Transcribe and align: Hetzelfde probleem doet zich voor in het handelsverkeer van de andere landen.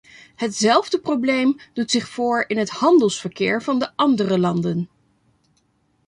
Hetzelfde 0.35 0.99
probleem 0.99 1.59
doet 1.73 1.91
zich 1.91 2.07
voor 2.07 2.43
in 2.47 2.57
het 2.57 2.69
handelsverkeer 2.69 3.63
van 3.63 3.79
de 3.79 3.91
andere 3.95 4.39
landen. 4.39 4.89